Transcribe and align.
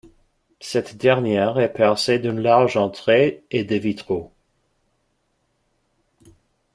Cette 0.61 0.97
dernière 0.97 1.59
est 1.59 1.71
percée 1.71 2.17
d'une 2.17 2.39
large 2.39 2.75
entrée 2.75 3.43
et 3.51 3.63
de 3.63 3.75
vitraux. 3.75 4.31